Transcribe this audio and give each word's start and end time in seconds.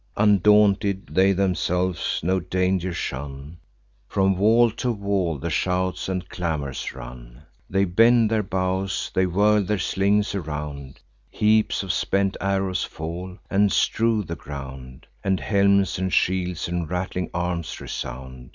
Undaunted, 0.17 1.09
they 1.13 1.31
themselves 1.31 2.21
no 2.23 2.39
danger 2.39 2.91
shun; 2.91 3.57
From 4.07 4.35
wall 4.35 4.71
to 4.71 4.91
wall 4.91 5.37
the 5.37 5.51
shouts 5.51 6.09
and 6.09 6.27
clamours 6.27 6.91
run. 6.95 7.43
They 7.69 7.85
bend 7.85 8.31
their 8.31 8.41
bows; 8.41 9.11
they 9.13 9.27
whirl 9.27 9.61
their 9.61 9.77
slings 9.77 10.33
around; 10.33 10.99
Heaps 11.29 11.83
of 11.83 11.91
spent 11.93 12.35
arrows 12.41 12.83
fall, 12.83 13.37
and 13.47 13.71
strew 13.71 14.23
the 14.23 14.35
ground; 14.35 15.05
And 15.23 15.39
helms, 15.39 15.99
and 15.99 16.11
shields, 16.11 16.67
and 16.67 16.89
rattling 16.89 17.29
arms 17.31 17.79
resound. 17.79 18.49